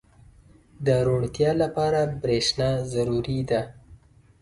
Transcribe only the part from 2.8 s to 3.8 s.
ضروري ده.